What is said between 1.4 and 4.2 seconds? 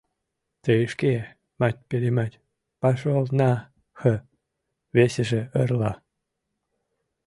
мать-перемать, пошел на х...!—